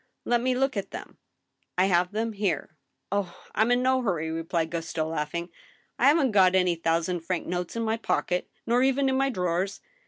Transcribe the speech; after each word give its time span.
"Let 0.25 0.41
me 0.41 0.55
look 0.55 0.75
at 0.75 0.89
them."" 0.89 1.19
I 1.77 1.85
have 1.85 2.11
them 2.11 2.33
here."" 2.33 2.75
Oh! 3.11 3.37
I'm 3.53 3.69
in 3.69 3.83
no 3.83 4.01
hurry," 4.01 4.31
replied 4.31 4.71
Gaston, 4.71 5.09
laughing." 5.09 5.49
I 5.99 6.07
haven't 6.07 6.31
got 6.31 6.55
any 6.55 6.73
thousand 6.73 7.19
franc 7.19 7.45
notes 7.45 7.75
in 7.75 7.83
my 7.83 7.97
pocket, 7.97 8.49
nor 8.65 8.81
even 8.81 9.09
in 9.09 9.15
my 9.15 9.29
drawers. 9.29 9.79